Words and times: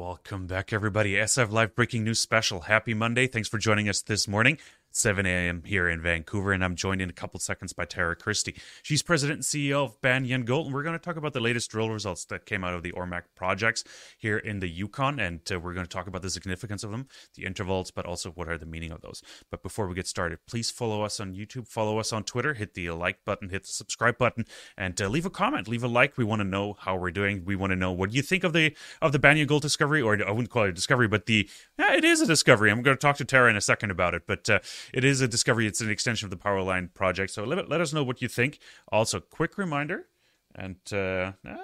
Welcome 0.00 0.46
back, 0.46 0.72
everybody. 0.72 1.12
SF 1.12 1.52
Live 1.52 1.74
Breaking 1.74 2.04
News 2.04 2.18
Special. 2.20 2.60
Happy 2.60 2.94
Monday. 2.94 3.26
Thanks 3.26 3.50
for 3.50 3.58
joining 3.58 3.86
us 3.86 4.00
this 4.00 4.26
morning. 4.26 4.56
7 4.92 5.24
a.m. 5.24 5.62
here 5.64 5.88
in 5.88 6.02
Vancouver, 6.02 6.52
and 6.52 6.64
I'm 6.64 6.74
joined 6.74 7.00
in 7.00 7.08
a 7.08 7.12
couple 7.12 7.38
seconds 7.38 7.72
by 7.72 7.84
Tara 7.84 8.16
Christie. 8.16 8.56
She's 8.82 9.02
president 9.02 9.38
and 9.38 9.44
CEO 9.44 9.84
of 9.84 10.00
Banyan 10.00 10.44
Gold, 10.44 10.66
and 10.66 10.74
we're 10.74 10.82
going 10.82 10.98
to 10.98 11.04
talk 11.04 11.16
about 11.16 11.32
the 11.32 11.40
latest 11.40 11.70
drill 11.70 11.90
results 11.90 12.24
that 12.24 12.44
came 12.44 12.64
out 12.64 12.74
of 12.74 12.82
the 12.82 12.90
AurMac 12.92 13.22
projects 13.36 13.84
here 14.18 14.36
in 14.36 14.58
the 14.58 14.68
Yukon, 14.68 15.20
and 15.20 15.40
uh, 15.52 15.60
we're 15.60 15.74
going 15.74 15.86
to 15.86 15.90
talk 15.90 16.08
about 16.08 16.22
the 16.22 16.30
significance 16.30 16.82
of 16.82 16.90
them, 16.90 17.06
the 17.36 17.44
intervals, 17.44 17.92
but 17.92 18.04
also 18.04 18.30
what 18.32 18.48
are 18.48 18.58
the 18.58 18.66
meaning 18.66 18.90
of 18.90 19.00
those. 19.00 19.22
But 19.48 19.62
before 19.62 19.86
we 19.86 19.94
get 19.94 20.08
started, 20.08 20.40
please 20.48 20.70
follow 20.70 21.02
us 21.02 21.20
on 21.20 21.34
YouTube, 21.34 21.68
follow 21.68 21.98
us 21.98 22.12
on 22.12 22.24
Twitter, 22.24 22.54
hit 22.54 22.74
the 22.74 22.90
like 22.90 23.24
button, 23.24 23.50
hit 23.50 23.62
the 23.62 23.72
subscribe 23.72 24.18
button, 24.18 24.44
and 24.76 25.00
uh, 25.00 25.08
leave 25.08 25.26
a 25.26 25.30
comment, 25.30 25.68
leave 25.68 25.84
a 25.84 25.88
like. 25.88 26.18
We 26.18 26.24
want 26.24 26.40
to 26.40 26.44
know 26.44 26.76
how 26.80 26.96
we're 26.96 27.12
doing. 27.12 27.44
We 27.44 27.54
want 27.54 27.70
to 27.70 27.76
know 27.76 27.92
what 27.92 28.12
you 28.12 28.22
think 28.22 28.42
of 28.42 28.52
the 28.52 28.76
of 29.00 29.12
the 29.12 29.20
Banyan 29.20 29.46
Gold 29.46 29.62
discovery, 29.62 30.02
or 30.02 30.14
I 30.26 30.32
wouldn't 30.32 30.50
call 30.50 30.64
it 30.64 30.70
a 30.70 30.72
discovery, 30.72 31.06
but 31.06 31.26
the 31.26 31.48
yeah, 31.78 31.94
it 31.94 32.04
is 32.04 32.20
a 32.20 32.26
discovery. 32.26 32.72
I'm 32.72 32.82
going 32.82 32.96
to 32.96 33.00
talk 33.00 33.16
to 33.18 33.24
Tara 33.24 33.48
in 33.50 33.56
a 33.56 33.60
second 33.60 33.92
about 33.92 34.14
it, 34.14 34.24
but. 34.26 34.50
Uh, 34.50 34.58
it 34.92 35.04
is 35.04 35.20
a 35.20 35.28
discovery. 35.28 35.66
It's 35.66 35.80
an 35.80 35.90
extension 35.90 36.26
of 36.26 36.30
the 36.30 36.36
Powerline 36.36 36.92
project. 36.92 37.32
So 37.32 37.44
let, 37.44 37.68
let 37.68 37.80
us 37.80 37.92
know 37.92 38.04
what 38.04 38.22
you 38.22 38.28
think. 38.28 38.58
Also, 38.90 39.20
quick 39.20 39.58
reminder, 39.58 40.06
and 40.54 40.76
uh, 40.92 41.32
uh, 41.46 41.56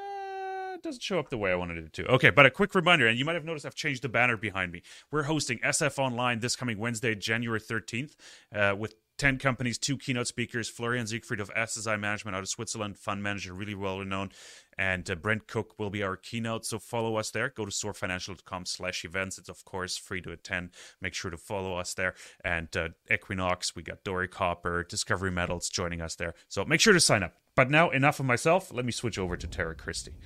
it 0.74 0.82
doesn't 0.82 1.02
show 1.02 1.18
up 1.18 1.30
the 1.30 1.38
way 1.38 1.50
I 1.50 1.54
wanted 1.54 1.78
it 1.78 1.92
to. 1.94 2.06
Okay, 2.06 2.30
but 2.30 2.46
a 2.46 2.50
quick 2.50 2.74
reminder, 2.74 3.06
and 3.06 3.18
you 3.18 3.24
might 3.24 3.34
have 3.34 3.44
noticed 3.44 3.66
I've 3.66 3.74
changed 3.74 4.02
the 4.02 4.08
banner 4.08 4.36
behind 4.36 4.72
me. 4.72 4.82
We're 5.10 5.24
hosting 5.24 5.58
SF 5.58 5.98
Online 5.98 6.40
this 6.40 6.56
coming 6.56 6.78
Wednesday, 6.78 7.14
January 7.14 7.60
13th, 7.60 8.14
uh, 8.54 8.74
with 8.76 8.94
10 9.18 9.38
companies, 9.38 9.78
two 9.78 9.96
keynote 9.96 10.26
speakers, 10.26 10.68
Florian 10.68 11.06
Siegfried 11.06 11.40
of 11.40 11.52
SSI 11.54 11.98
Management 11.98 12.36
out 12.36 12.42
of 12.42 12.48
Switzerland, 12.48 12.98
fund 12.98 13.22
manager, 13.22 13.54
really 13.54 13.74
well 13.74 14.04
known. 14.04 14.30
And 14.78 15.10
uh, 15.10 15.14
Brent 15.14 15.46
Cook 15.46 15.78
will 15.78 15.90
be 15.90 16.02
our 16.02 16.16
keynote. 16.16 16.66
So 16.66 16.78
follow 16.78 17.16
us 17.16 17.30
there. 17.30 17.48
Go 17.48 17.64
to 17.64 17.70
soarfinancial.com 17.70 18.66
slash 18.66 19.04
events. 19.04 19.38
It's, 19.38 19.48
of 19.48 19.64
course, 19.64 19.96
free 19.96 20.20
to 20.22 20.32
attend. 20.32 20.70
Make 21.00 21.14
sure 21.14 21.30
to 21.30 21.36
follow 21.36 21.76
us 21.76 21.94
there. 21.94 22.14
And 22.44 22.74
uh, 22.76 22.88
Equinox, 23.10 23.74
we 23.74 23.82
got 23.82 24.04
Doré 24.04 24.30
Copper, 24.30 24.84
Discovery 24.84 25.30
Metals 25.30 25.68
joining 25.68 26.00
us 26.00 26.14
there. 26.14 26.34
So 26.48 26.64
make 26.64 26.80
sure 26.80 26.92
to 26.92 27.00
sign 27.00 27.22
up. 27.22 27.34
But 27.54 27.70
now, 27.70 27.88
enough 27.90 28.20
of 28.20 28.26
myself. 28.26 28.72
Let 28.72 28.84
me 28.84 28.92
switch 28.92 29.18
over 29.18 29.36
to 29.36 29.46
Tara 29.46 29.74
Christie. 29.74 30.16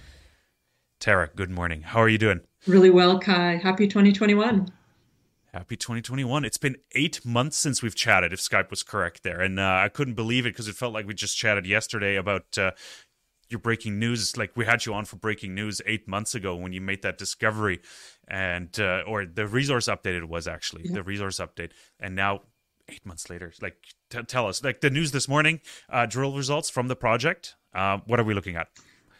Tara, 0.98 1.30
good 1.34 1.50
morning. 1.50 1.82
How 1.82 2.00
are 2.00 2.08
you 2.08 2.18
doing? 2.18 2.40
Really 2.66 2.90
well, 2.90 3.18
Kai. 3.20 3.56
Happy 3.56 3.86
2021. 3.86 4.70
Happy 5.54 5.76
2021. 5.76 6.44
It's 6.44 6.58
been 6.58 6.76
eight 6.92 7.24
months 7.24 7.56
since 7.56 7.82
we've 7.82 7.94
chatted, 7.94 8.32
if 8.32 8.38
Skype 8.38 8.70
was 8.70 8.82
correct 8.82 9.22
there. 9.22 9.40
And 9.40 9.58
uh, 9.58 9.80
I 9.82 9.88
couldn't 9.88 10.14
believe 10.14 10.46
it 10.46 10.50
because 10.50 10.68
it 10.68 10.76
felt 10.76 10.92
like 10.92 11.06
we 11.06 11.14
just 11.14 11.36
chatted 11.36 11.66
yesterday 11.66 12.16
about 12.16 12.56
uh, 12.56 12.72
your 13.50 13.60
breaking 13.60 13.98
news. 13.98 14.36
Like 14.36 14.52
we 14.56 14.64
had 14.64 14.86
you 14.86 14.94
on 14.94 15.04
for 15.04 15.16
breaking 15.16 15.54
news 15.54 15.80
eight 15.86 16.08
months 16.08 16.34
ago 16.34 16.56
when 16.56 16.72
you 16.72 16.80
made 16.80 17.02
that 17.02 17.18
discovery. 17.18 17.80
And, 18.28 18.78
uh, 18.78 19.02
or 19.06 19.26
the 19.26 19.46
resource 19.46 19.86
update 19.86 20.16
it 20.16 20.28
was 20.28 20.46
actually, 20.46 20.82
yeah. 20.84 20.94
the 20.94 21.02
resource 21.02 21.38
update. 21.38 21.72
And 21.98 22.14
now, 22.14 22.42
eight 22.88 23.06
months 23.06 23.30
later, 23.30 23.52
like 23.60 23.76
t- 24.10 24.22
tell 24.22 24.46
us, 24.46 24.62
like 24.64 24.80
the 24.80 24.90
news 24.90 25.12
this 25.12 25.28
morning, 25.28 25.60
uh, 25.88 26.06
drill 26.06 26.36
results 26.36 26.70
from 26.70 26.88
the 26.88 26.96
project. 26.96 27.54
Uh, 27.74 27.98
what 28.06 28.18
are 28.18 28.24
we 28.24 28.34
looking 28.34 28.56
at? 28.56 28.68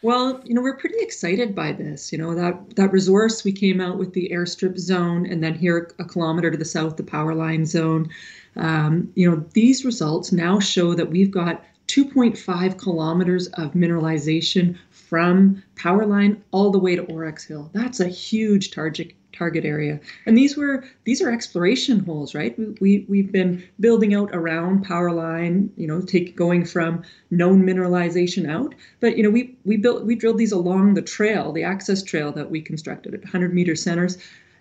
Well, 0.03 0.41
you 0.43 0.55
know, 0.55 0.61
we're 0.61 0.77
pretty 0.77 0.97
excited 0.99 1.53
by 1.53 1.73
this. 1.73 2.11
You 2.11 2.17
know, 2.17 2.33
that 2.33 2.75
that 2.75 2.91
resource 2.91 3.43
we 3.43 3.51
came 3.51 3.79
out 3.79 3.99
with 3.99 4.13
the 4.13 4.29
airstrip 4.33 4.79
zone, 4.79 5.27
and 5.27 5.43
then 5.43 5.53
here 5.53 5.91
a 5.99 6.05
kilometer 6.05 6.49
to 6.49 6.57
the 6.57 6.65
south, 6.65 6.97
the 6.97 7.03
power 7.03 7.35
line 7.35 7.65
zone. 7.65 8.09
Um, 8.55 9.11
you 9.15 9.29
know, 9.29 9.45
these 9.53 9.85
results 9.85 10.31
now 10.31 10.59
show 10.59 10.95
that 10.95 11.09
we've 11.09 11.31
got 11.31 11.63
2.5 11.91 12.77
kilometers 12.77 13.47
of 13.47 13.73
mineralization 13.73 14.77
from 14.91 15.61
power 15.75 16.05
line 16.05 16.41
all 16.51 16.71
the 16.71 16.79
way 16.79 16.95
to 16.95 17.03
Aurex 17.03 17.45
Hill. 17.45 17.69
That's 17.73 17.99
a 17.99 18.07
huge 18.07 18.71
target 18.71 19.11
target 19.33 19.65
area. 19.65 19.99
And 20.25 20.37
these 20.37 20.55
were 20.55 20.85
these 21.03 21.21
are 21.21 21.29
exploration 21.29 21.99
holes, 21.99 22.33
right? 22.33 22.57
We, 22.57 22.75
we 22.79 23.05
we've 23.09 23.31
been 23.31 23.61
building 23.81 24.13
out 24.13 24.29
around 24.31 24.85
power 24.85 25.11
line, 25.11 25.69
you 25.75 25.85
know, 25.85 25.99
take 25.99 26.37
going 26.37 26.63
from 26.63 27.03
known 27.29 27.63
mineralization 27.63 28.49
out. 28.49 28.73
But 29.01 29.17
you 29.17 29.23
know, 29.23 29.29
we 29.29 29.57
we 29.65 29.75
built 29.75 30.05
we 30.05 30.15
drilled 30.15 30.37
these 30.37 30.53
along 30.53 30.93
the 30.93 31.01
trail, 31.01 31.51
the 31.51 31.63
access 31.63 32.01
trail 32.01 32.31
that 32.31 32.49
we 32.49 32.61
constructed 32.61 33.13
at 33.13 33.23
100 33.23 33.53
meter 33.53 33.75
centers. 33.75 34.17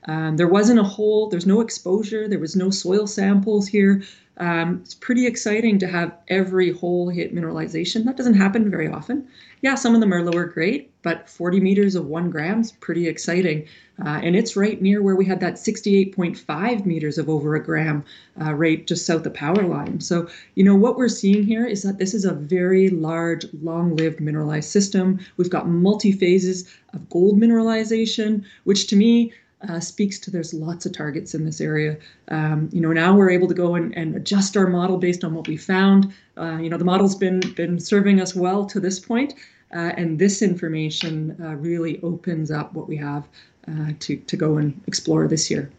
Um, 0.06 0.36
there 0.36 0.48
wasn't 0.48 0.80
a 0.80 0.84
hole. 0.84 1.28
There's 1.28 1.46
no 1.46 1.60
exposure. 1.60 2.26
There 2.26 2.40
was 2.40 2.56
no 2.56 2.70
soil 2.70 3.06
samples 3.06 3.68
here. 3.68 4.02
Um, 4.36 4.80
it's 4.82 4.94
pretty 4.94 5.26
exciting 5.26 5.78
to 5.80 5.86
have 5.86 6.16
every 6.28 6.72
hole 6.72 7.10
hit 7.10 7.34
mineralization. 7.34 8.04
That 8.04 8.16
doesn't 8.16 8.34
happen 8.34 8.70
very 8.70 8.88
often. 8.88 9.28
Yeah, 9.60 9.74
some 9.74 9.94
of 9.94 10.00
them 10.00 10.14
are 10.14 10.22
lower 10.22 10.46
grade, 10.46 10.88
but 11.02 11.28
40 11.28 11.60
meters 11.60 11.94
of 11.94 12.06
one 12.06 12.30
gram 12.30 12.60
is 12.60 12.72
pretty 12.72 13.06
exciting. 13.06 13.66
Uh, 14.02 14.20
and 14.22 14.34
it's 14.34 14.56
right 14.56 14.80
near 14.80 15.02
where 15.02 15.16
we 15.16 15.26
had 15.26 15.40
that 15.40 15.54
68.5 15.54 16.86
meters 16.86 17.18
of 17.18 17.28
over 17.28 17.54
a 17.54 17.62
gram 17.62 18.02
uh, 18.40 18.54
rate 18.54 18.86
just 18.86 19.04
south 19.04 19.26
of 19.26 19.34
power 19.34 19.62
line. 19.62 20.00
So, 20.00 20.26
you 20.54 20.64
know, 20.64 20.74
what 20.74 20.96
we're 20.96 21.08
seeing 21.08 21.42
here 21.42 21.66
is 21.66 21.82
that 21.82 21.98
this 21.98 22.14
is 22.14 22.24
a 22.24 22.32
very 22.32 22.88
large, 22.88 23.44
long 23.62 23.94
lived 23.94 24.20
mineralized 24.20 24.70
system. 24.70 25.18
We've 25.36 25.50
got 25.50 25.68
multi 25.68 26.12
phases 26.12 26.66
of 26.94 27.10
gold 27.10 27.38
mineralization, 27.38 28.44
which 28.64 28.86
to 28.86 28.96
me, 28.96 29.32
uh, 29.68 29.80
speaks 29.80 30.18
to 30.18 30.30
there's 30.30 30.54
lots 30.54 30.86
of 30.86 30.92
targets 30.92 31.34
in 31.34 31.44
this 31.44 31.60
area. 31.60 31.96
Um, 32.28 32.68
you 32.72 32.80
know, 32.80 32.92
now 32.92 33.14
we're 33.14 33.30
able 33.30 33.48
to 33.48 33.54
go 33.54 33.74
and, 33.74 33.96
and, 33.96 34.16
adjust 34.16 34.56
our 34.56 34.66
model 34.66 34.96
based 34.96 35.24
on 35.24 35.34
what 35.34 35.46
we 35.46 35.56
found. 35.56 36.12
Uh, 36.36 36.56
you 36.56 36.70
know, 36.70 36.78
the 36.78 36.84
model's 36.84 37.14
been 37.14 37.40
been 37.54 37.78
serving 37.78 38.20
us 38.20 38.34
well 38.34 38.64
to 38.66 38.80
this 38.80 38.98
point, 38.98 39.34
uh, 39.74 39.92
and 39.96 40.18
this 40.18 40.42
information 40.42 41.36
uh, 41.42 41.54
really 41.56 42.00
opens 42.02 42.50
up 42.50 42.72
what 42.72 42.88
we 42.88 42.96
have 42.96 43.28
uh, 43.68 43.92
to 44.00 44.16
to 44.16 44.36
go 44.36 44.56
and 44.56 44.80
explore 44.86 45.28
this 45.28 45.50
year. 45.50 45.70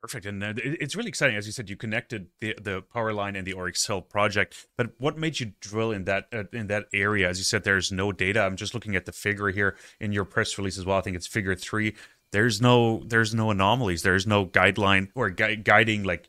Perfect, 0.00 0.26
and 0.26 0.44
uh, 0.44 0.52
it's 0.56 0.94
really 0.94 1.08
exciting. 1.08 1.34
As 1.34 1.44
you 1.44 1.52
said, 1.52 1.68
you 1.68 1.76
connected 1.76 2.28
the 2.40 2.54
the 2.62 2.82
power 2.82 3.12
line 3.12 3.34
and 3.34 3.44
the 3.44 3.54
Aurex 3.54 3.84
Hill 3.84 4.00
project. 4.00 4.68
But 4.76 4.92
what 4.98 5.18
made 5.18 5.40
you 5.40 5.54
drill 5.60 5.90
in 5.90 6.04
that 6.04 6.28
uh, 6.32 6.44
in 6.52 6.68
that 6.68 6.84
area? 6.92 7.28
As 7.28 7.38
you 7.38 7.44
said, 7.44 7.64
there's 7.64 7.90
no 7.90 8.12
data. 8.12 8.42
I'm 8.42 8.54
just 8.54 8.74
looking 8.74 8.94
at 8.94 9.06
the 9.06 9.12
figure 9.12 9.48
here 9.48 9.76
in 9.98 10.12
your 10.12 10.24
press 10.24 10.56
release 10.56 10.78
as 10.78 10.86
well. 10.86 10.98
I 10.98 11.00
think 11.00 11.16
it's 11.16 11.26
figure 11.26 11.56
three 11.56 11.94
there's 12.30 12.60
no 12.60 13.02
there's 13.06 13.34
no 13.34 13.50
anomalies. 13.50 14.02
There's 14.02 14.26
no 14.26 14.46
guideline 14.46 15.08
or 15.14 15.30
gui- 15.30 15.56
guiding 15.56 16.04
like 16.04 16.28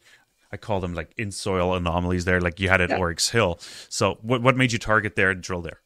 i 0.51 0.57
call 0.57 0.79
them 0.79 0.93
like 0.95 1.13
in 1.17 1.31
soil 1.31 1.75
anomalies 1.75 2.25
there 2.25 2.41
like 2.41 2.59
you 2.59 2.69
had 2.69 2.81
at 2.81 2.89
yeah. 2.89 2.97
Aurex 2.97 3.29
Hill. 3.29 3.59
So 3.89 4.17
what, 4.21 4.41
what 4.41 4.57
made 4.57 4.71
you 4.71 4.79
target 4.79 5.15
there 5.15 5.31
and 5.31 5.41
drill 5.41 5.61
there? 5.61 5.81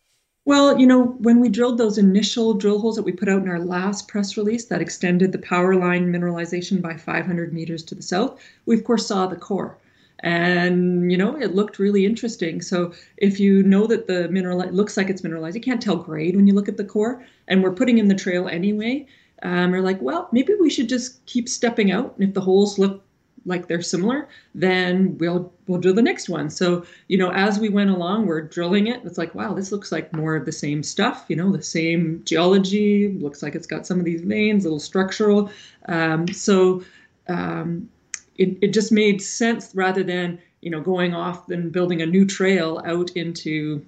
Well 0.45 0.79
you 0.79 0.85
know 0.85 1.03
when 1.03 1.39
we 1.39 1.49
drilled 1.49 1.77
those 1.77 1.97
initial 1.97 2.53
drill 2.53 2.79
holes 2.79 2.95
that 2.95 3.03
we 3.03 3.11
put 3.11 3.29
out 3.29 3.41
in 3.41 3.49
our 3.49 3.59
last 3.59 4.07
press 4.07 4.37
release 4.37 4.65
that 4.65 4.81
extended 4.81 5.31
the 5.31 5.39
power 5.39 5.75
line 5.75 6.11
mineralization 6.11 6.81
by 6.81 6.95
500 6.95 7.53
meters 7.53 7.83
to 7.83 7.95
the 7.95 8.01
south 8.03 8.39
we 8.65 8.75
of 8.75 8.83
course 8.83 9.07
saw 9.07 9.25
the 9.25 9.35
core. 9.35 9.77
And 10.19 11.11
you 11.11 11.17
know 11.17 11.35
it 11.35 11.55
looked 11.55 11.79
really 11.79 12.05
interesting. 12.05 12.61
So 12.61 12.93
if 13.17 13.39
you 13.39 13.63
know 13.63 13.87
that 13.87 14.05
the 14.05 14.29
mineral 14.29 14.59
looks 14.69 14.95
like 14.95 15.09
it's 15.09 15.23
mineralized 15.23 15.55
you 15.55 15.61
can't 15.61 15.81
tell 15.81 15.95
grade 15.95 16.35
when 16.35 16.45
you 16.45 16.53
look 16.53 16.69
at 16.69 16.77
the 16.77 16.85
core. 16.85 17.25
And 17.47 17.63
we're 17.63 17.73
putting 17.73 17.97
in 17.97 18.07
the 18.07 18.15
trail 18.15 18.47
anyway 18.47 19.07
um, 19.43 19.71
we're 19.71 19.81
like, 19.81 20.01
well, 20.01 20.29
maybe 20.31 20.53
we 20.59 20.69
should 20.69 20.89
just 20.89 21.25
keep 21.25 21.47
stepping 21.47 21.91
out. 21.91 22.15
And 22.17 22.27
if 22.27 22.33
the 22.33 22.41
holes 22.41 22.79
look 22.79 23.03
like 23.45 23.67
they're 23.67 23.81
similar, 23.81 24.29
then 24.55 25.17
we'll 25.17 25.51
we'll 25.67 25.79
drill 25.79 25.93
the 25.93 26.01
next 26.01 26.29
one. 26.29 26.49
So 26.49 26.85
you 27.09 27.17
know, 27.17 27.29
as 27.31 27.59
we 27.59 27.69
went 27.69 27.89
along, 27.89 28.25
we're 28.25 28.41
drilling 28.41 28.87
it. 28.87 29.01
It's 29.03 29.17
like, 29.17 29.35
wow, 29.35 29.53
this 29.53 29.71
looks 29.71 29.91
like 29.91 30.13
more 30.13 30.35
of 30.35 30.45
the 30.45 30.51
same 30.51 30.81
stuff. 30.81 31.25
You 31.27 31.35
know, 31.35 31.51
the 31.51 31.61
same 31.61 32.21
geology. 32.23 33.09
Looks 33.09 33.43
like 33.43 33.55
it's 33.55 33.67
got 33.67 33.85
some 33.85 33.99
of 33.99 34.05
these 34.05 34.21
veins, 34.21 34.63
little 34.63 34.79
structural. 34.79 35.51
Um, 35.89 36.27
so 36.29 36.83
um, 37.27 37.89
it 38.37 38.57
it 38.61 38.73
just 38.73 38.91
made 38.91 39.21
sense 39.21 39.71
rather 39.75 40.03
than 40.03 40.39
you 40.63 40.69
know, 40.69 40.79
going 40.79 41.13
off 41.13 41.49
and 41.49 41.71
building 41.71 42.01
a 42.01 42.05
new 42.05 42.25
trail 42.25 42.81
out 42.85 43.11
into 43.11 43.85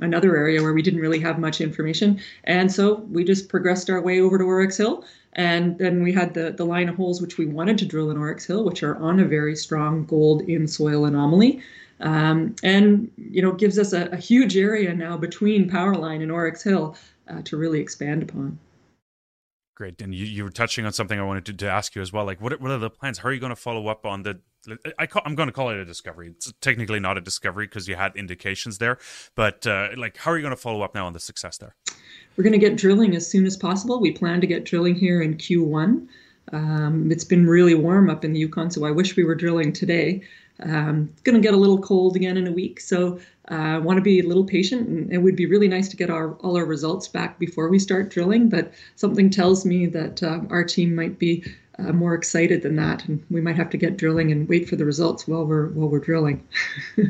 another 0.00 0.36
area 0.36 0.60
where 0.60 0.72
we 0.72 0.82
didn't 0.82 1.00
really 1.00 1.20
have 1.20 1.38
much 1.38 1.60
information. 1.60 2.20
And 2.44 2.70
so 2.70 2.96
we 3.10 3.22
just 3.22 3.48
progressed 3.48 3.88
our 3.88 4.00
way 4.00 4.20
over 4.20 4.36
to 4.36 4.44
Aurex 4.44 4.76
Hill. 4.76 5.04
And 5.34 5.78
then 5.78 6.02
we 6.02 6.12
had 6.12 6.34
the, 6.34 6.50
the 6.50 6.64
line 6.64 6.88
of 6.88 6.96
holes 6.96 7.20
which 7.20 7.38
we 7.38 7.46
wanted 7.46 7.78
to 7.78 7.84
drill 7.84 8.10
in 8.10 8.16
Aurex 8.16 8.46
Hill, 8.46 8.64
which 8.64 8.82
are 8.82 8.96
on 8.96 9.20
a 9.20 9.24
very 9.24 9.54
strong 9.54 10.04
gold 10.04 10.42
in 10.42 10.66
soil 10.66 11.04
anomaly. 11.04 11.62
Um, 12.00 12.56
and, 12.62 13.10
you 13.16 13.40
know, 13.40 13.52
gives 13.52 13.78
us 13.78 13.92
a, 13.92 14.06
a, 14.06 14.16
huge 14.16 14.54
area 14.54 14.92
now 14.94 15.16
between 15.16 15.70
Powerline 15.70 16.22
and 16.22 16.30
Aurex 16.30 16.62
Hill 16.62 16.94
uh, 17.28 17.40
to 17.44 17.56
really 17.56 17.80
expand 17.80 18.22
upon. 18.22 18.58
Great. 19.76 20.00
And 20.00 20.14
you, 20.14 20.24
you 20.24 20.42
were 20.42 20.50
touching 20.50 20.86
on 20.86 20.92
something 20.92 21.20
I 21.20 21.22
wanted 21.22 21.46
to, 21.46 21.52
to 21.52 21.70
ask 21.70 21.94
you 21.94 22.02
as 22.02 22.10
well. 22.10 22.24
Like, 22.24 22.40
what, 22.40 22.58
what 22.60 22.70
are 22.70 22.78
the 22.78 22.90
plans? 22.90 23.18
How 23.18 23.28
are 23.28 23.32
you 23.32 23.40
going 23.40 23.50
to 23.50 23.56
follow 23.56 23.88
up 23.88 24.06
on 24.06 24.22
the 24.22 24.40
I 24.98 25.06
call, 25.06 25.22
I'm 25.24 25.34
going 25.34 25.46
to 25.46 25.52
call 25.52 25.70
it 25.70 25.76
a 25.76 25.84
discovery. 25.84 26.28
It's 26.28 26.52
technically 26.60 26.98
not 26.98 27.16
a 27.16 27.20
discovery 27.20 27.66
because 27.66 27.86
you 27.86 27.94
had 27.94 28.16
indications 28.16 28.78
there, 28.78 28.98
but 29.34 29.66
uh, 29.66 29.90
like, 29.96 30.16
how 30.16 30.32
are 30.32 30.36
you 30.36 30.42
going 30.42 30.54
to 30.54 30.60
follow 30.60 30.82
up 30.82 30.94
now 30.94 31.06
on 31.06 31.12
the 31.12 31.20
success 31.20 31.58
there? 31.58 31.76
We're 32.36 32.42
going 32.44 32.52
to 32.52 32.58
get 32.58 32.76
drilling 32.76 33.14
as 33.14 33.30
soon 33.30 33.46
as 33.46 33.56
possible. 33.56 34.00
We 34.00 34.10
plan 34.10 34.40
to 34.40 34.46
get 34.46 34.64
drilling 34.64 34.96
here 34.96 35.22
in 35.22 35.36
Q1. 35.36 36.08
Um, 36.52 37.10
it's 37.10 37.24
been 37.24 37.46
really 37.46 37.74
warm 37.74 38.10
up 38.10 38.24
in 38.24 38.32
the 38.32 38.40
Yukon, 38.40 38.70
so 38.70 38.84
I 38.84 38.90
wish 38.90 39.16
we 39.16 39.24
were 39.24 39.34
drilling 39.34 39.72
today. 39.72 40.22
Um, 40.60 41.10
it's 41.12 41.22
going 41.22 41.34
to 41.34 41.40
get 41.40 41.54
a 41.54 41.58
little 41.58 41.78
cold 41.78 42.16
again 42.16 42.36
in 42.36 42.46
a 42.46 42.52
week, 42.52 42.80
so 42.80 43.18
I 43.48 43.74
uh, 43.74 43.80
want 43.80 43.98
to 43.98 44.02
be 44.02 44.20
a 44.20 44.26
little 44.26 44.44
patient. 44.44 44.88
And 44.88 45.12
it 45.12 45.18
would 45.18 45.36
be 45.36 45.46
really 45.46 45.68
nice 45.68 45.88
to 45.88 45.96
get 45.96 46.10
our 46.10 46.34
all 46.36 46.56
our 46.56 46.64
results 46.64 47.08
back 47.08 47.38
before 47.38 47.68
we 47.68 47.78
start 47.78 48.10
drilling. 48.10 48.48
But 48.48 48.72
something 48.96 49.30
tells 49.30 49.64
me 49.66 49.86
that 49.86 50.22
uh, 50.22 50.40
our 50.50 50.64
team 50.64 50.94
might 50.94 51.18
be 51.18 51.44
uh, 51.78 51.92
more 51.92 52.14
excited 52.14 52.62
than 52.62 52.76
that, 52.76 53.06
and 53.06 53.22
we 53.30 53.40
might 53.40 53.56
have 53.56 53.70
to 53.70 53.76
get 53.76 53.96
drilling 53.96 54.32
and 54.32 54.48
wait 54.48 54.68
for 54.68 54.76
the 54.76 54.84
results 54.84 55.28
while 55.28 55.44
we're 55.44 55.68
while 55.68 55.88
we're 55.88 56.00
drilling. 56.00 56.46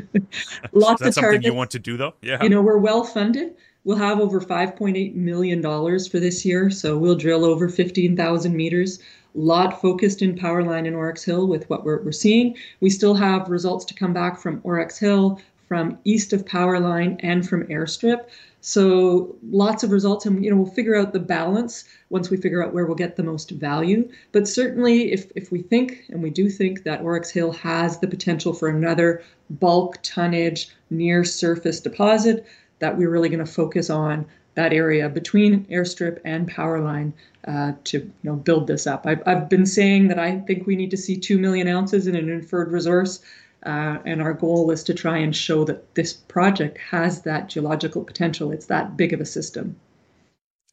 Lots 0.73 1.01
of 1.01 1.13
something 1.13 1.41
you 1.41 1.53
want 1.53 1.71
to 1.71 1.79
do, 1.79 1.97
though. 1.97 2.13
Yeah, 2.21 2.43
you 2.43 2.49
know 2.49 2.61
we're 2.61 2.77
well 2.77 3.03
funded. 3.03 3.55
We'll 3.83 3.97
have 3.97 4.19
over 4.19 4.41
5.8 4.41 5.15
million 5.15 5.61
dollars 5.61 6.09
for 6.09 6.19
this 6.19 6.43
year, 6.43 6.69
so 6.69 6.97
we'll 6.97 7.15
drill 7.15 7.45
over 7.45 7.69
15,000 7.69 8.53
meters 8.53 8.99
lot 9.37 9.79
focused 9.81 10.21
in 10.21 10.35
Powerline 10.35 10.87
and 10.87 10.95
Aurex 10.95 11.23
Hill 11.23 11.47
with 11.47 11.69
what 11.69 11.85
we're, 11.85 12.01
we're 12.01 12.11
seeing. 12.11 12.57
We 12.81 12.89
still 12.89 13.13
have 13.15 13.49
results 13.49 13.85
to 13.85 13.93
come 13.93 14.13
back 14.13 14.39
from 14.39 14.61
Aurex 14.61 14.97
Hill, 14.97 15.39
from 15.67 15.97
east 16.03 16.33
of 16.33 16.45
Powerline, 16.45 17.19
and 17.19 17.47
from 17.47 17.67
Airstrip. 17.67 18.25
So 18.61 19.35
lots 19.49 19.83
of 19.83 19.91
results, 19.91 20.25
and 20.25 20.43
you 20.43 20.49
know 20.49 20.57
we'll 20.57 20.71
figure 20.71 20.95
out 20.95 21.13
the 21.13 21.19
balance 21.19 21.85
once 22.09 22.29
we 22.29 22.37
figure 22.37 22.63
out 22.63 22.73
where 22.73 22.85
we'll 22.85 22.95
get 22.95 23.15
the 23.15 23.23
most 23.23 23.51
value. 23.51 24.09
But 24.31 24.47
certainly, 24.47 25.13
if 25.13 25.31
if 25.35 25.51
we 25.51 25.61
think, 25.61 26.03
and 26.09 26.23
we 26.23 26.31
do 26.31 26.49
think 26.49 26.83
that 26.83 27.01
Aurex 27.01 27.29
Hill 27.31 27.51
has 27.51 27.99
the 27.99 28.07
potential 28.07 28.53
for 28.53 28.67
another 28.67 29.23
bulk 29.49 29.99
tonnage 30.01 30.69
near 30.89 31.23
surface 31.23 31.79
deposit, 31.79 32.45
that 32.79 32.97
we're 32.97 33.11
really 33.11 33.29
going 33.29 33.45
to 33.45 33.51
focus 33.51 33.89
on 33.89 34.25
that 34.57 34.73
area 34.73 35.07
between 35.07 35.63
airstrip 35.65 36.19
and 36.25 36.47
power 36.47 36.81
line 36.81 37.13
uh, 37.47 37.73
to 37.83 37.99
you 37.99 38.11
know 38.23 38.35
build 38.35 38.65
this 38.65 38.87
up. 38.87 39.05
I've, 39.05 39.21
I've 39.27 39.47
been 39.47 39.67
saying 39.67 40.07
that 40.07 40.17
I 40.17 40.39
think 40.39 40.65
we 40.65 40.75
need 40.75 40.89
to 40.91 40.97
see 40.97 41.15
two 41.15 41.37
million 41.37 41.67
ounces 41.67 42.07
in 42.07 42.15
an 42.15 42.27
inferred 42.27 42.71
resource, 42.71 43.21
uh, 43.67 43.99
and 44.03 44.19
our 44.19 44.33
goal 44.33 44.71
is 44.71 44.83
to 44.85 44.95
try 44.95 45.17
and 45.19 45.33
show 45.33 45.63
that 45.65 45.93
this 45.93 46.11
project 46.11 46.79
has 46.79 47.21
that 47.21 47.49
geological 47.49 48.03
potential. 48.03 48.51
It's 48.51 48.65
that 48.65 48.97
big 48.97 49.13
of 49.13 49.21
a 49.21 49.25
system. 49.25 49.79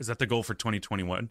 Is 0.00 0.06
that 0.06 0.18
the 0.18 0.26
goal 0.26 0.42
for 0.42 0.54
2021? 0.54 1.28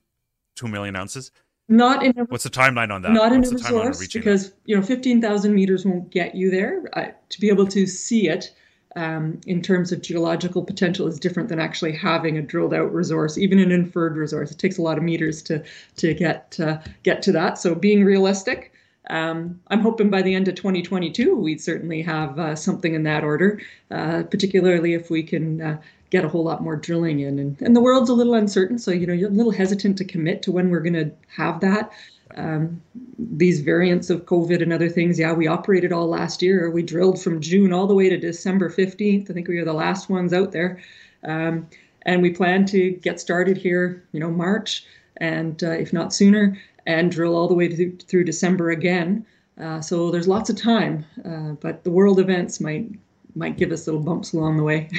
Two 0.56 0.68
million 0.68 0.96
ounces? 0.96 1.32
Not 1.68 2.04
in 2.06 2.20
a, 2.20 2.26
what's 2.26 2.44
the 2.44 2.52
timeline 2.52 2.92
on 2.92 3.02
that? 3.02 3.14
Not 3.14 3.32
what's 3.32 3.50
in 3.50 3.56
a 3.56 3.58
resource 3.58 4.14
because 4.14 4.52
that? 4.52 4.58
you 4.66 4.76
know 4.76 4.84
15,000 4.84 5.56
meters 5.56 5.86
won't 5.88 6.12
get 6.12 6.36
you 6.36 6.52
there. 6.52 6.84
Uh, 6.94 7.08
to 7.30 7.42
be 7.42 7.50
able 7.50 7.66
to 7.68 7.88
see 7.88 8.30
it, 8.30 8.54
um, 8.95 9.40
in 9.45 9.62
terms 9.62 9.92
of 9.92 10.01
geological 10.01 10.63
potential 10.63 11.07
is 11.07 11.19
different 11.19 11.50
than 11.50 11.60
actually 11.60 11.94
having 11.94 12.38
a 12.38 12.42
drilled 12.42 12.74
out 12.74 12.94
resource, 12.94 13.38
even 13.38 13.60
an 13.60 13.72
inferred 13.72 14.16
resource. 14.16 14.51
It 14.51 14.60
takes 14.60 14.78
a 14.78 14.81
lot 14.81 14.98
of 14.98 15.04
meters 15.04 15.42
to 15.44 15.63
to 15.98 16.13
get 16.13 16.60
uh, 16.60 16.80
get 17.04 17.22
to 17.24 17.31
that. 17.34 17.57
So 17.57 17.75
being 17.75 18.04
realistic, 18.04 18.74
um, 19.10 19.60
I'm 19.68 19.81
hoping 19.81 20.10
by 20.10 20.22
the 20.22 20.34
end 20.36 20.48
of 20.48 20.56
2022 20.56 21.36
we'd 21.36 21.62
certainly 21.62 22.01
have 22.01 22.40
uh, 22.40 22.56
something 22.56 22.94
in 22.94 23.04
that 23.04 23.24
order, 23.24 23.60
uh, 23.92 24.24
particularly 24.24 24.94
if 24.94 25.10
we 25.10 25.24
can 25.24 25.62
uh, 25.62 25.81
get 26.10 26.24
a 26.24 26.30
whole 26.30 26.44
lot 26.44 26.62
more 26.62 26.75
drilling 26.75 27.19
in. 27.19 27.40
And, 27.40 27.62
and 27.62 27.75
the 27.75 27.81
world's 27.81 28.10
a 28.10 28.13
little 28.13 28.36
uncertain, 28.36 28.78
so 28.78 28.92
you 28.92 29.07
know 29.07 29.13
you're 29.13 29.30
a 29.30 29.34
little 29.34 29.51
hesitant 29.51 29.98
to 29.98 30.06
commit 30.06 30.42
to 30.44 30.51
when 30.51 30.69
we're 30.69 30.81
going 30.81 30.94
to 30.94 31.12
have 31.36 31.60
that 31.62 31.92
um, 32.35 32.81
these 33.18 33.62
variants 33.62 34.09
of 34.09 34.25
COVID 34.25 34.62
and 34.62 34.74
other 34.74 34.89
things. 34.89 35.19
Yeah, 35.19 35.33
we 35.33 35.47
operated 35.47 35.91
all 35.91 36.07
last 36.07 36.41
year. 36.41 36.69
We 36.69 36.83
drilled 36.83 37.21
from 37.21 37.41
June 37.41 37.74
all 37.74 37.88
the 37.88 37.94
way 37.94 38.09
to 38.09 38.18
December 38.18 38.69
15th. 38.69 39.30
I 39.30 39.33
think 39.33 39.47
we 39.47 39.57
were 39.57 39.65
the 39.65 39.74
last 39.74 40.09
ones 40.09 40.33
out 40.33 40.51
there. 40.51 40.81
Um, 41.24 41.68
and 42.06 42.21
we 42.21 42.31
plan 42.31 42.65
to 42.68 42.91
get 42.91 43.19
started 43.19 43.57
here, 43.57 44.03
you 44.12 44.19
know, 44.19 44.30
March, 44.31 44.85
and 45.18 45.63
uh, 45.63 45.71
if 45.71 45.94
not 45.94 46.13
sooner, 46.13 46.57
and 46.85 47.12
drill 47.12 47.35
all 47.35 47.47
the 47.47 47.53
way 47.53 47.68
to, 47.68 47.97
through 48.07 48.25
December 48.25 48.71
again. 48.71 49.25
Uh, 49.59 49.80
so 49.80 50.12
there's 50.12 50.27
lots 50.27 50.50
of 50.50 50.57
time, 50.57 51.06
uh, 51.25 51.51
but 51.62 51.83
the 51.83 51.91
world 51.91 52.19
events 52.19 52.59
might 52.59 52.89
might 53.35 53.57
give 53.57 53.71
us 53.71 53.88
little 53.88 54.01
bumps 54.01 54.33
along 54.33 54.57
the 54.57 54.63
way. 54.63 54.89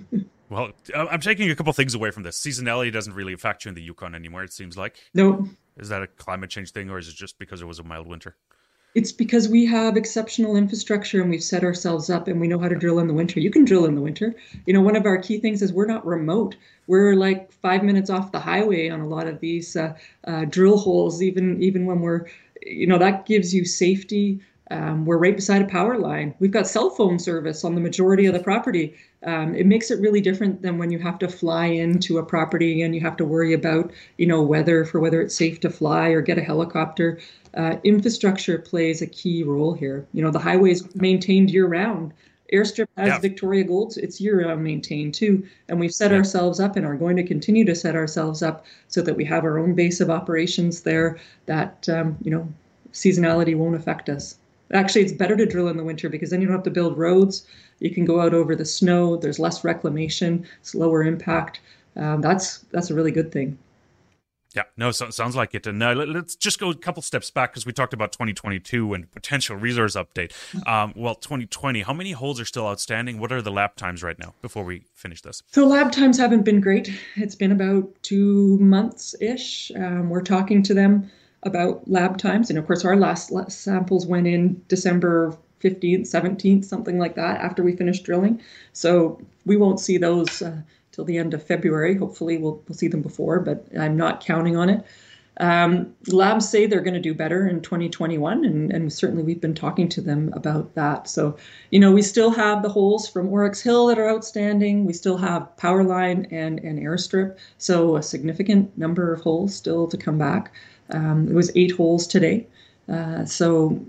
well, 0.48 0.70
I'm 0.94 1.20
taking 1.20 1.50
a 1.50 1.54
couple 1.54 1.72
things 1.72 1.94
away 1.94 2.10
from 2.10 2.22
this. 2.24 2.40
Seasonality 2.40 2.92
doesn't 2.92 3.12
really 3.12 3.32
affect 3.32 3.64
you 3.64 3.68
in 3.68 3.74
the 3.74 3.82
Yukon 3.82 4.14
anymore. 4.14 4.42
It 4.42 4.52
seems 4.52 4.76
like. 4.76 4.96
No, 5.14 5.48
is 5.76 5.88
that 5.88 6.02
a 6.02 6.06
climate 6.06 6.50
change 6.50 6.72
thing, 6.72 6.90
or 6.90 6.98
is 6.98 7.08
it 7.08 7.14
just 7.14 7.38
because 7.38 7.62
it 7.62 7.66
was 7.66 7.78
a 7.78 7.84
mild 7.84 8.06
winter? 8.06 8.36
It's 8.94 9.12
because 9.12 9.46
we 9.46 9.66
have 9.66 9.94
exceptional 9.94 10.56
infrastructure 10.56 11.20
and 11.20 11.28
we've 11.28 11.42
set 11.42 11.62
ourselves 11.62 12.08
up 12.08 12.28
and 12.28 12.40
we 12.40 12.48
know 12.48 12.58
how 12.58 12.68
to 12.68 12.74
drill 12.74 12.98
in 12.98 13.06
the 13.06 13.12
winter. 13.12 13.38
You 13.40 13.50
can 13.50 13.66
drill 13.66 13.84
in 13.84 13.94
the 13.94 14.00
winter. 14.00 14.34
You 14.64 14.72
know, 14.72 14.80
one 14.80 14.96
of 14.96 15.04
our 15.04 15.18
key 15.18 15.38
things 15.38 15.60
is 15.60 15.70
we're 15.70 15.84
not 15.84 16.06
remote. 16.06 16.56
We're 16.86 17.14
like 17.14 17.52
five 17.52 17.82
minutes 17.82 18.08
off 18.08 18.32
the 18.32 18.40
highway 18.40 18.88
on 18.88 19.00
a 19.00 19.06
lot 19.06 19.26
of 19.26 19.40
these 19.40 19.76
uh, 19.76 19.92
uh, 20.24 20.46
drill 20.46 20.78
holes, 20.78 21.20
even 21.22 21.62
even 21.62 21.84
when 21.84 22.00
we're, 22.00 22.26
you 22.62 22.86
know, 22.86 22.96
that 22.96 23.26
gives 23.26 23.54
you 23.54 23.66
safety. 23.66 24.40
Um, 24.70 25.04
we're 25.04 25.18
right 25.18 25.36
beside 25.36 25.62
a 25.62 25.66
power 25.66 25.96
line. 25.96 26.34
We've 26.40 26.50
got 26.50 26.66
cell 26.66 26.90
phone 26.90 27.18
service 27.18 27.64
on 27.64 27.74
the 27.74 27.80
majority 27.80 28.26
of 28.26 28.34
the 28.34 28.40
property. 28.40 28.94
Um, 29.24 29.54
it 29.54 29.66
makes 29.66 29.90
it 29.90 30.00
really 30.00 30.20
different 30.20 30.62
than 30.62 30.78
when 30.78 30.90
you 30.90 30.98
have 30.98 31.18
to 31.20 31.28
fly 31.28 31.66
into 31.66 32.18
a 32.18 32.24
property 32.24 32.82
and 32.82 32.94
you 32.94 33.00
have 33.00 33.16
to 33.18 33.24
worry 33.24 33.52
about 33.52 33.92
you 34.18 34.26
know 34.26 34.42
weather 34.42 34.84
for 34.84 35.00
whether 35.00 35.20
it's 35.20 35.36
safe 35.36 35.60
to 35.60 35.70
fly 35.70 36.08
or 36.08 36.20
get 36.20 36.38
a 36.38 36.42
helicopter. 36.42 37.20
Uh, 37.54 37.76
infrastructure 37.84 38.58
plays 38.58 39.02
a 39.02 39.06
key 39.06 39.44
role 39.44 39.72
here. 39.72 40.06
You 40.12 40.22
know 40.22 40.30
the 40.30 40.38
highways 40.38 40.94
maintained 40.96 41.50
year 41.50 41.66
round 41.66 42.12
airstrip 42.52 42.86
has 42.96 43.08
yeah. 43.08 43.18
victoria 43.18 43.64
golds. 43.64 43.96
It's 43.96 44.20
year 44.20 44.46
round 44.46 44.62
maintained 44.62 45.14
too. 45.14 45.46
And 45.68 45.80
we've 45.80 45.94
set 45.94 46.10
yeah. 46.10 46.18
ourselves 46.18 46.60
up 46.60 46.76
and 46.76 46.86
are 46.86 46.96
going 46.96 47.16
to 47.16 47.24
continue 47.24 47.64
to 47.64 47.74
set 47.74 47.96
ourselves 47.96 48.42
up 48.42 48.64
so 48.88 49.02
that 49.02 49.14
we 49.16 49.24
have 49.24 49.44
our 49.44 49.58
own 49.58 49.74
base 49.74 50.00
of 50.00 50.10
operations 50.10 50.82
there 50.82 51.18
that 51.46 51.88
um, 51.88 52.16
you 52.22 52.30
know 52.30 52.48
seasonality 52.92 53.56
won't 53.56 53.74
affect 53.76 54.08
us 54.08 54.38
Actually, 54.72 55.02
it's 55.02 55.12
better 55.12 55.36
to 55.36 55.46
drill 55.46 55.68
in 55.68 55.76
the 55.76 55.84
winter 55.84 56.08
because 56.08 56.30
then 56.30 56.40
you 56.40 56.46
don't 56.46 56.56
have 56.56 56.64
to 56.64 56.70
build 56.70 56.98
roads. 56.98 57.46
You 57.78 57.90
can 57.90 58.04
go 58.04 58.20
out 58.20 58.34
over 58.34 58.56
the 58.56 58.64
snow. 58.64 59.16
There's 59.16 59.38
less 59.38 59.62
reclamation. 59.62 60.46
It's 60.60 60.74
lower 60.74 61.02
impact. 61.04 61.60
Um, 61.94 62.20
that's 62.20 62.58
that's 62.72 62.90
a 62.90 62.94
really 62.94 63.12
good 63.12 63.32
thing. 63.32 63.58
Yeah, 64.56 64.62
no, 64.78 64.90
so, 64.90 65.10
sounds 65.10 65.36
like 65.36 65.54
it. 65.54 65.66
And 65.66 65.82
uh, 65.82 65.92
let, 65.92 66.08
us 66.16 66.34
just 66.34 66.58
go 66.58 66.70
a 66.70 66.74
couple 66.74 67.02
steps 67.02 67.30
back 67.30 67.52
because 67.52 67.66
we 67.66 67.72
talked 67.72 67.92
about 67.92 68.12
2022 68.12 68.94
and 68.94 69.12
potential 69.12 69.54
resource 69.54 69.96
update. 69.96 70.32
Um, 70.66 70.94
well, 70.96 71.14
2020, 71.14 71.82
how 71.82 71.92
many 71.92 72.12
holes 72.12 72.40
are 72.40 72.46
still 72.46 72.66
outstanding? 72.66 73.20
What 73.20 73.32
are 73.32 73.42
the 73.42 73.50
lap 73.50 73.76
times 73.76 74.02
right 74.02 74.18
now 74.18 74.32
before 74.40 74.64
we 74.64 74.86
finish 74.94 75.20
this? 75.20 75.42
So, 75.52 75.66
lab 75.66 75.92
times 75.92 76.16
haven't 76.16 76.44
been 76.46 76.62
great. 76.62 76.90
It's 77.16 77.34
been 77.34 77.52
about 77.52 77.86
two 78.00 78.56
months 78.58 79.14
ish. 79.20 79.70
Um, 79.76 80.08
we're 80.08 80.22
talking 80.22 80.62
to 80.62 80.72
them 80.72 81.10
about 81.46 81.88
lab 81.90 82.18
times. 82.18 82.50
And 82.50 82.58
of 82.58 82.66
course, 82.66 82.84
our 82.84 82.96
last 82.96 83.32
samples 83.48 84.06
went 84.06 84.26
in 84.26 84.60
December 84.68 85.36
15th, 85.62 86.02
17th, 86.02 86.64
something 86.64 86.98
like 86.98 87.14
that, 87.14 87.40
after 87.40 87.62
we 87.62 87.74
finished 87.74 88.04
drilling. 88.04 88.40
So 88.72 89.20
we 89.46 89.56
won't 89.56 89.80
see 89.80 89.96
those 89.96 90.42
uh, 90.42 90.60
till 90.92 91.04
the 91.04 91.18
end 91.18 91.32
of 91.34 91.42
February. 91.42 91.96
Hopefully, 91.96 92.36
we'll, 92.36 92.62
we'll 92.68 92.76
see 92.76 92.88
them 92.88 93.02
before, 93.02 93.40
but 93.40 93.66
I'm 93.78 93.96
not 93.96 94.24
counting 94.24 94.56
on 94.56 94.68
it. 94.68 94.84
Um, 95.38 95.94
labs 96.06 96.48
say 96.48 96.66
they're 96.66 96.80
going 96.80 96.94
to 96.94 97.00
do 97.00 97.12
better 97.12 97.46
in 97.46 97.60
2021, 97.60 98.44
and, 98.44 98.72
and 98.72 98.90
certainly 98.90 99.22
we've 99.22 99.40
been 99.40 99.54
talking 99.54 99.88
to 99.90 100.00
them 100.00 100.32
about 100.32 100.74
that. 100.74 101.08
So, 101.08 101.36
you 101.70 101.78
know, 101.78 101.92
we 101.92 102.00
still 102.00 102.30
have 102.30 102.62
the 102.62 102.70
holes 102.70 103.06
from 103.06 103.28
Aurex 103.28 103.62
Hill 103.62 103.86
that 103.88 103.98
are 103.98 104.08
outstanding. 104.08 104.86
We 104.86 104.94
still 104.94 105.18
have 105.18 105.54
power 105.58 105.84
line 105.84 106.26
and, 106.30 106.58
and 106.60 106.78
Airstrip, 106.78 107.36
so 107.58 107.96
a 107.96 108.02
significant 108.02 108.76
number 108.78 109.12
of 109.12 109.20
holes 109.20 109.54
still 109.54 109.86
to 109.88 109.96
come 109.98 110.16
back. 110.16 110.52
Um, 110.90 111.28
it 111.28 111.34
was 111.34 111.50
eight 111.56 111.72
holes 111.72 112.06
today. 112.06 112.46
Uh, 112.88 113.24
so, 113.24 113.80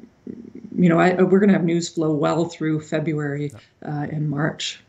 you 0.75 0.89
know, 0.89 0.99
I, 0.99 1.21
we're 1.21 1.39
going 1.39 1.49
to 1.49 1.53
have 1.53 1.63
news 1.63 1.89
flow 1.89 2.11
well 2.11 2.45
through 2.45 2.81
February 2.81 3.51
uh, 3.85 4.07
and 4.11 4.29
March. 4.29 4.79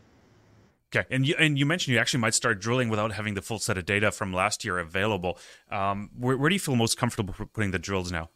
Okay, 0.94 1.06
and 1.10 1.26
you 1.26 1.34
and 1.38 1.58
you 1.58 1.66
mentioned 1.66 1.92
you 1.92 2.00
actually 2.00 2.20
might 2.20 2.32
start 2.32 2.60
drilling 2.60 2.88
without 2.88 3.12
having 3.12 3.34
the 3.34 3.42
full 3.42 3.58
set 3.58 3.76
of 3.76 3.84
data 3.84 4.10
from 4.10 4.32
last 4.32 4.64
year 4.64 4.78
available. 4.78 5.38
Um, 5.70 6.08
where, 6.18 6.38
where 6.38 6.48
do 6.48 6.54
you 6.54 6.60
feel 6.60 6.76
most 6.76 6.96
comfortable 6.96 7.34
putting 7.52 7.72
the 7.72 7.78
drills 7.78 8.10
now? 8.10 8.30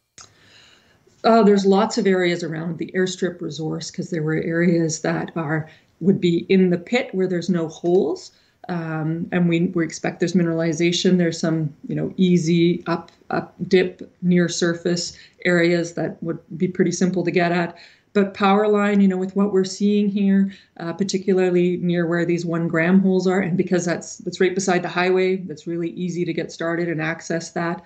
Uh, 1.23 1.41
there's 1.41 1.65
lots 1.65 1.97
of 1.97 2.05
areas 2.05 2.43
around 2.43 2.77
the 2.77 2.91
airstrip 2.95 3.41
resource 3.41 3.89
because 3.89 4.11
there 4.11 4.21
were 4.21 4.35
areas 4.35 5.01
that 5.01 5.31
are 5.35 5.67
would 5.99 6.19
be 6.19 6.45
in 6.49 6.69
the 6.69 6.77
pit 6.77 7.09
where 7.13 7.27
there's 7.27 7.49
no 7.49 7.67
holes, 7.67 8.31
um, 8.69 9.27
and 9.31 9.49
we, 9.49 9.67
we 9.67 9.83
expect 9.83 10.19
there's 10.19 10.33
mineralization. 10.33 11.17
There's 11.17 11.39
some, 11.39 11.73
you 11.87 11.95
know, 11.95 12.13
easy 12.17 12.83
up 12.87 13.11
up 13.29 13.53
dip 13.67 14.09
near 14.21 14.47
surface 14.47 15.17
areas 15.45 15.93
that 15.93 16.21
would 16.23 16.39
be 16.57 16.67
pretty 16.67 16.91
simple 16.91 17.23
to 17.23 17.31
get 17.31 17.51
at. 17.51 17.77
But 18.13 18.35
power 18.35 18.67
line, 18.67 19.01
you 19.01 19.07
know, 19.07 19.17
with 19.17 19.35
what 19.35 19.51
we're 19.51 19.63
seeing 19.63 20.07
here, 20.07 20.53
uh, 20.79 20.93
particularly 20.93 21.77
near 21.77 22.05
where 22.05 22.25
these 22.25 22.45
one 22.45 22.67
gram 22.67 23.01
holes 23.01 23.25
are, 23.27 23.39
and 23.39 23.57
because 23.57 23.85
that's 23.85 24.17
that's 24.17 24.39
right 24.39 24.53
beside 24.53 24.83
the 24.83 24.89
highway, 24.89 25.37
that's 25.37 25.65
really 25.67 25.89
easy 25.91 26.23
to 26.23 26.33
get 26.33 26.51
started 26.51 26.87
and 26.87 27.01
access 27.01 27.51
that. 27.51 27.83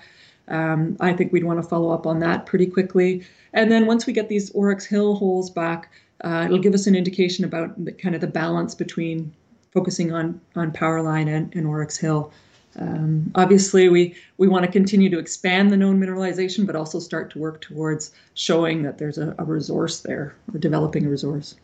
Um, 0.49 0.95
I 0.99 1.13
think 1.13 1.31
we'd 1.31 1.43
want 1.43 1.61
to 1.61 1.67
follow 1.67 1.91
up 1.91 2.05
on 2.05 2.19
that 2.19 2.45
pretty 2.45 2.67
quickly. 2.67 3.25
And 3.53 3.71
then 3.71 3.85
once 3.85 4.05
we 4.05 4.13
get 4.13 4.29
these 4.29 4.51
Aurex 4.51 4.85
Hill 4.85 5.15
holes 5.15 5.49
back, 5.49 5.91
uh, 6.23 6.43
it'll 6.45 6.59
give 6.59 6.73
us 6.73 6.87
an 6.87 6.95
indication 6.95 7.43
about 7.43 7.83
the, 7.83 7.91
kind 7.91 8.15
of 8.15 8.21
the 8.21 8.27
balance 8.27 8.75
between 8.75 9.33
focusing 9.77 10.11
on 10.11 10.41
on 10.55 10.71
Powerline 10.71 11.27
and, 11.27 11.53
and 11.55 11.67
Aurex 11.67 11.99
Hill. 11.99 12.31
Um, 12.79 13.31
obviously, 13.35 13.89
we, 13.89 14.15
we 14.37 14.47
want 14.47 14.65
to 14.65 14.71
continue 14.71 15.09
to 15.09 15.19
expand 15.19 15.71
the 15.71 15.77
known 15.77 15.99
mineralization, 15.99 16.65
but 16.65 16.75
also 16.75 16.99
start 16.99 17.31
to 17.31 17.39
work 17.39 17.61
towards 17.61 18.11
showing 18.35 18.83
that 18.83 18.97
there's 18.97 19.17
a, 19.17 19.35
a 19.39 19.43
resource 19.43 20.01
there 20.01 20.35
or 20.53 20.59
developing 20.59 21.05
a 21.05 21.09
resource. 21.09 21.55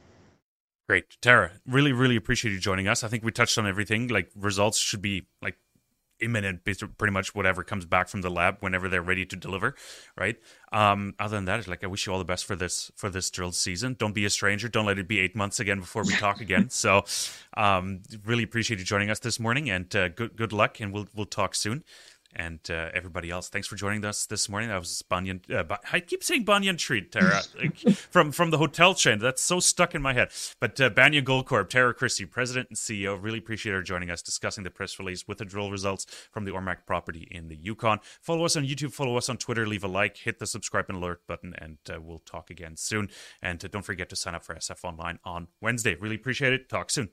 Great. 0.89 1.05
Tara, 1.21 1.51
really, 1.67 1.93
really 1.93 2.15
appreciate 2.15 2.51
you 2.51 2.59
joining 2.59 2.87
us. 2.87 3.03
I 3.03 3.07
think 3.07 3.23
we 3.23 3.31
touched 3.31 3.57
on 3.57 3.67
everything. 3.67 4.07
Like 4.07 4.29
results 4.35 4.77
should 4.77 5.01
be 5.01 5.25
like 5.41 5.55
imminent, 6.23 6.63
pretty 6.63 7.11
much 7.11 7.35
whatever 7.35 7.63
comes 7.63 7.85
back 7.85 8.07
from 8.07 8.21
the 8.21 8.29
lab 8.29 8.57
whenever 8.59 8.89
they're 8.89 9.01
ready 9.01 9.25
to 9.25 9.35
deliver, 9.35 9.75
right? 10.17 10.37
Um, 10.71 11.13
other 11.19 11.35
than 11.35 11.45
that, 11.45 11.59
it's 11.59 11.67
like 11.67 11.83
I 11.83 11.87
wish 11.87 12.07
you 12.07 12.13
all 12.13 12.19
the 12.19 12.25
best 12.25 12.45
for 12.45 12.55
this 12.55 12.91
for 12.95 13.09
this 13.09 13.29
drill 13.29 13.51
season. 13.51 13.95
Don't 13.99 14.13
be 14.13 14.25
a 14.25 14.29
stranger. 14.29 14.67
Don't 14.67 14.85
let 14.85 14.97
it 14.97 15.07
be 15.07 15.19
eight 15.19 15.35
months 15.35 15.59
again 15.59 15.79
before 15.79 16.03
we 16.03 16.13
talk 16.15 16.41
again. 16.41 16.69
So, 16.83 17.05
um, 17.55 18.01
really 18.25 18.43
appreciate 18.43 18.79
you 18.79 18.85
joining 18.85 19.09
us 19.09 19.19
this 19.19 19.39
morning, 19.39 19.69
and 19.69 19.93
uh, 19.95 20.09
good 20.09 20.35
good 20.35 20.51
luck, 20.51 20.79
and 20.79 20.91
we'll 20.91 21.07
we'll 21.15 21.25
talk 21.25 21.55
soon 21.55 21.83
and 22.35 22.59
uh, 22.69 22.89
everybody 22.93 23.29
else. 23.29 23.49
Thanks 23.49 23.67
for 23.67 23.75
joining 23.75 24.03
us 24.05 24.25
this 24.25 24.49
morning. 24.49 24.69
That 24.69 24.79
was 24.79 25.01
Banyan. 25.03 25.41
Uh, 25.53 25.63
I 25.91 25.99
keep 25.99 26.23
saying 26.23 26.43
Banyan 26.43 26.77
Tree, 26.77 27.01
Tara, 27.01 27.41
like, 27.57 27.77
from 27.95 28.31
from 28.31 28.49
the 28.49 28.57
hotel 28.57 28.93
chain. 28.93 29.19
That's 29.19 29.41
so 29.41 29.59
stuck 29.59 29.95
in 29.95 30.01
my 30.01 30.13
head. 30.13 30.29
But 30.59 30.79
uh, 30.79 30.89
Banyan 30.89 31.23
Gold 31.23 31.45
Corp, 31.45 31.69
Tara 31.69 31.93
Christie, 31.93 32.25
President 32.25 32.69
and 32.69 32.77
CEO. 32.77 33.21
Really 33.21 33.39
appreciate 33.39 33.73
her 33.73 33.83
joining 33.83 34.09
us, 34.09 34.21
discussing 34.21 34.63
the 34.63 34.71
press 34.71 34.99
release 34.99 35.27
with 35.27 35.37
the 35.37 35.45
drill 35.45 35.71
results 35.71 36.05
from 36.31 36.45
the 36.45 36.51
AurMac 36.51 36.85
property 36.85 37.27
in 37.31 37.47
the 37.47 37.55
Yukon. 37.55 37.99
Follow 38.21 38.45
us 38.45 38.55
on 38.55 38.63
YouTube. 38.63 38.93
Follow 38.93 39.17
us 39.17 39.29
on 39.29 39.37
Twitter. 39.37 39.67
Leave 39.67 39.83
a 39.83 39.87
like. 39.87 40.17
Hit 40.17 40.39
the 40.39 40.47
subscribe 40.47 40.85
and 40.89 40.97
alert 40.97 41.25
button, 41.27 41.53
and 41.57 41.77
uh, 41.89 41.99
we'll 42.01 42.19
talk 42.19 42.49
again 42.49 42.75
soon. 42.75 43.09
And 43.41 43.63
uh, 43.63 43.67
don't 43.71 43.85
forget 43.85 44.09
to 44.09 44.15
sign 44.15 44.35
up 44.35 44.43
for 44.43 44.55
SF 44.55 44.83
Online 44.83 45.19
on 45.23 45.47
Wednesday. 45.61 45.95
Really 45.95 46.15
appreciate 46.15 46.53
it. 46.53 46.69
Talk 46.69 46.89
soon. 46.89 47.09